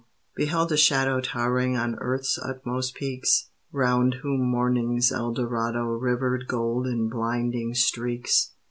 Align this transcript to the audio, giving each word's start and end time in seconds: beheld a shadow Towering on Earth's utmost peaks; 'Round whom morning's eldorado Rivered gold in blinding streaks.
beheld 0.35 0.71
a 0.71 0.77
shadow 0.77 1.21
Towering 1.21 1.77
on 1.77 1.93
Earth's 1.99 2.39
utmost 2.41 2.95
peaks; 2.95 3.51
'Round 3.71 4.15
whom 4.23 4.41
morning's 4.49 5.11
eldorado 5.11 5.83
Rivered 5.83 6.47
gold 6.47 6.87
in 6.87 7.07
blinding 7.07 7.75
streaks. 7.75 8.49